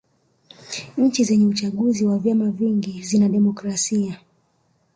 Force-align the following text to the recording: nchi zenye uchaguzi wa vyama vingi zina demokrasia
nchi 0.97 1.23
zenye 1.23 1.45
uchaguzi 1.45 2.05
wa 2.05 2.17
vyama 2.19 2.51
vingi 2.51 3.01
zina 3.03 3.29
demokrasia 3.29 4.19